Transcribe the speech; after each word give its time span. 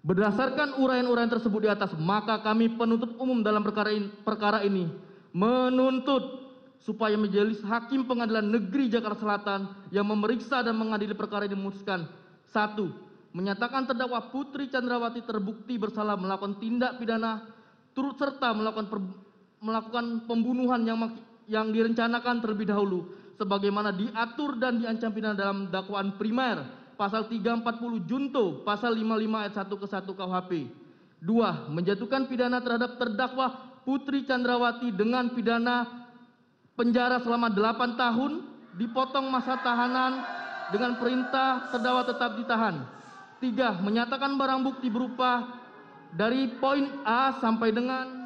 Berdasarkan 0.00 0.80
uraian-uraian 0.80 1.28
tersebut 1.28 1.60
di 1.60 1.68
atas, 1.68 1.92
maka 2.00 2.40
kami 2.40 2.72
penuntut 2.72 3.20
umum 3.20 3.44
dalam 3.44 3.60
perkara 4.24 4.64
ini, 4.64 4.88
menuntut 5.36 6.40
supaya 6.80 7.20
majelis 7.20 7.60
hakim 7.60 8.08
pengadilan 8.08 8.48
negeri 8.48 8.88
Jakarta 8.88 9.20
Selatan 9.20 9.68
yang 9.92 10.08
memeriksa 10.08 10.64
dan 10.64 10.72
mengadili 10.80 11.12
perkara 11.12 11.44
ini 11.44 11.52
memutuskan. 11.52 12.08
Satu 12.48 12.88
menyatakan 13.36 13.86
terdakwa 13.86 14.32
Putri 14.32 14.66
Chandrawati 14.72 15.22
terbukti 15.22 15.78
bersalah 15.78 16.18
melakukan 16.18 16.58
tindak 16.58 16.98
pidana 16.98 17.46
turut 17.94 18.18
serta 18.18 18.50
melakukan 18.50 18.90
per- 18.90 19.14
melakukan 19.62 20.26
pembunuhan 20.26 20.82
yang 20.82 20.98
yang 21.46 21.70
direncanakan 21.70 22.42
terlebih 22.42 22.72
dahulu 22.74 23.14
sebagaimana 23.38 23.94
diatur 23.94 24.58
dan 24.58 24.82
diancam 24.82 25.10
pidana 25.14 25.36
dalam 25.36 25.70
dakwaan 25.70 26.18
primer 26.18 26.64
pasal 27.00 27.24
340 27.32 28.04
junto 28.04 28.60
pasal 28.60 28.92
55 28.92 29.40
ayat 29.40 29.54
1 29.56 29.72
ke 29.72 29.86
1 29.88 30.18
KUHP. 30.20 30.52
Dua, 31.24 31.64
menjatuhkan 31.72 32.28
pidana 32.28 32.60
terhadap 32.60 33.00
terdakwa 33.00 33.72
Putri 33.88 34.28
Chandrawati 34.28 34.92
dengan 34.92 35.32
pidana 35.32 35.88
penjara 36.76 37.16
selama 37.24 37.48
8 37.48 37.96
tahun, 37.96 38.32
dipotong 38.76 39.32
masa 39.32 39.56
tahanan 39.64 40.20
dengan 40.68 41.00
perintah 41.00 41.72
terdakwa 41.72 42.04
tetap 42.04 42.36
ditahan. 42.36 42.84
Tiga, 43.40 43.80
menyatakan 43.80 44.36
barang 44.36 44.60
bukti 44.60 44.92
berupa 44.92 45.56
dari 46.12 46.52
poin 46.60 46.84
A 47.08 47.40
sampai 47.40 47.72
dengan 47.72 48.20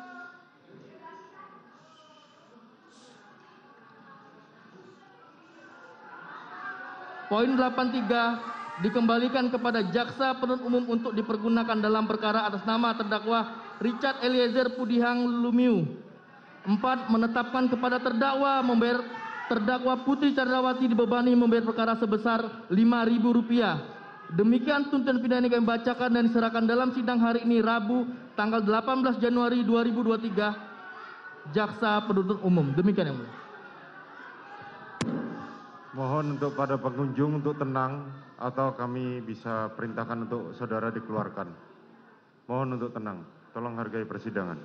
Poin 7.25 7.51
83 7.57 8.54
dikembalikan 8.83 9.53
kepada 9.53 9.87
jaksa 9.87 10.35
penuntut 10.41 10.67
umum 10.67 10.83
untuk 10.91 11.15
dipergunakan 11.15 11.79
dalam 11.79 12.11
perkara 12.11 12.49
atas 12.51 12.67
nama 12.67 12.97
terdakwa 12.99 13.63
Richard 13.79 14.19
Eliezer 14.25 14.75
Pudihang 14.75 15.23
Lumiu. 15.23 15.87
Empat, 16.65 17.13
menetapkan 17.13 17.69
kepada 17.69 18.01
terdakwa 18.01 18.65
membayar 18.65 19.05
terdakwa 19.53 20.01
Putri 20.01 20.33
Chandrawati 20.33 20.89
dibebani 20.89 21.37
membayar 21.37 21.63
perkara 21.63 21.93
sebesar 22.01 22.67
Rp5.000. 22.73 23.93
Demikian 24.35 24.89
tuntutan 24.89 25.21
pidana 25.21 25.45
yang 25.45 25.61
kami 25.61 25.69
bacakan 25.69 26.09
dan 26.17 26.25
diserahkan 26.25 26.65
dalam 26.65 26.97
sidang 26.97 27.21
hari 27.21 27.45
ini 27.45 27.61
Rabu 27.61 28.09
tanggal 28.33 28.65
18 28.65 29.21
Januari 29.21 29.61
2023 29.63 31.53
Jaksa 31.53 32.01
Penuntut 32.09 32.41
Umum. 32.41 32.73
Demikian 32.73 33.13
yang 33.13 33.21
mulia. 33.21 33.45
Mohon 35.95 36.35
untuk 36.35 36.59
pada 36.59 36.75
pengunjung 36.75 37.39
untuk 37.39 37.55
tenang 37.55 38.11
atau 38.35 38.75
kami 38.75 39.23
bisa 39.23 39.71
perintahkan 39.79 40.27
untuk 40.27 40.51
saudara 40.59 40.91
dikeluarkan. 40.91 41.47
Mohon 42.51 42.69
untuk 42.83 42.91
tenang. 42.91 43.23
Tolong 43.55 43.79
hargai 43.79 44.03
persidangan. 44.03 44.59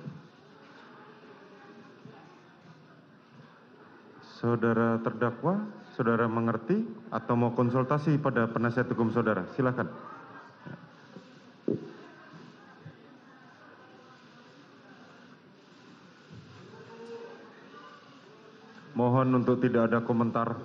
Saudara 4.42 4.98
terdakwa, 5.06 5.70
saudara 5.94 6.26
mengerti 6.26 6.82
atau 7.14 7.38
mau 7.38 7.54
konsultasi 7.54 8.18
pada 8.18 8.50
penasihat 8.50 8.90
hukum 8.90 9.14
saudara? 9.14 9.46
Silakan. 9.54 9.86
Mohon 18.98 19.46
untuk 19.46 19.62
tidak 19.62 19.94
ada 19.94 20.02
komentar. 20.02 20.58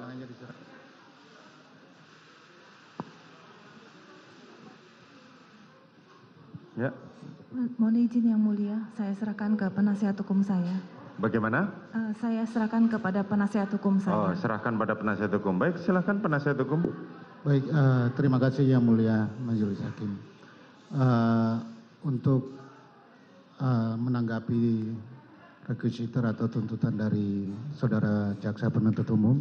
Mohon 7.80 7.96
izin 8.04 8.36
yang 8.36 8.42
mulia, 8.42 8.76
saya 9.00 9.16
serahkan 9.16 9.56
ke 9.56 9.66
penasihat 9.72 10.16
hukum 10.20 10.44
saya. 10.44 10.76
bagaimana? 11.16 11.72
Eh, 11.96 12.12
saya 12.20 12.44
serahkan 12.44 12.92
kepada 12.92 13.24
penasihat 13.24 13.72
hukum 13.72 13.96
Oh, 13.96 14.04
saya. 14.04 14.36
serahkan 14.36 14.76
pada 14.76 15.00
penasihat 15.00 15.32
hukum. 15.32 15.56
Baik, 15.56 15.80
silakan 15.80 16.20
penasihat 16.20 16.60
hukum. 16.60 16.84
Baik, 17.48 17.64
eh, 17.64 18.06
terima 18.20 18.36
kasih 18.36 18.68
yang 18.68 18.84
mulia 18.84 19.32
Majelis 19.40 19.80
Hakim. 19.80 20.20
Eh, 20.92 21.56
untuk 22.04 22.52
eh, 23.56 23.94
menanggapi 23.96 24.92
requisitor 25.72 26.28
atau 26.28 26.52
tuntutan 26.52 26.92
dari 26.92 27.48
saudara 27.72 28.36
jaksa 28.44 28.68
penuntut 28.68 29.08
umum, 29.08 29.40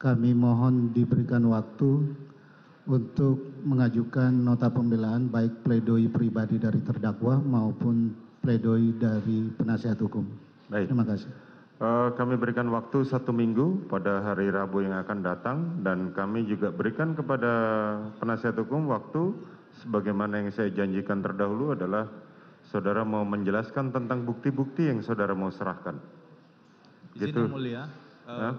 kami 0.00 0.32
mohon 0.32 0.96
diberikan 0.96 1.44
waktu 1.44 2.16
untuk 2.86 3.62
mengajukan 3.66 4.30
nota 4.30 4.70
pembelaan 4.70 5.26
baik 5.26 5.66
pledoi 5.66 6.06
pribadi 6.06 6.56
dari 6.56 6.78
terdakwa 6.82 7.42
maupun 7.42 8.14
pledoi 8.40 8.94
dari 8.94 9.50
penasihat 9.58 9.98
hukum. 9.98 10.22
Baik. 10.70 10.86
Terima 10.90 11.02
kasih. 11.02 11.30
Eh, 11.76 12.08
kami 12.16 12.40
berikan 12.40 12.72
waktu 12.72 13.04
satu 13.04 13.36
minggu 13.36 13.84
pada 13.92 14.24
hari 14.24 14.48
Rabu 14.48 14.80
yang 14.80 14.96
akan 14.96 15.18
datang 15.20 15.58
dan 15.84 16.08
kami 16.16 16.48
juga 16.48 16.72
berikan 16.72 17.12
kepada 17.12 17.52
penasihat 18.16 18.56
hukum 18.56 18.88
waktu 18.88 19.36
sebagaimana 19.84 20.40
yang 20.40 20.48
saya 20.56 20.72
janjikan 20.72 21.20
terdahulu 21.20 21.76
adalah 21.76 22.08
saudara 22.72 23.04
mau 23.04 23.28
menjelaskan 23.28 23.92
tentang 23.92 24.24
bukti-bukti 24.24 24.88
yang 24.88 25.04
saudara 25.04 25.36
mau 25.36 25.52
serahkan. 25.52 26.00
Izin 27.12 27.28
Gitu. 27.28 27.40
yang 27.44 27.52
mulia, 27.52 27.82
eh, 28.24 28.40
Ya. 28.40 28.50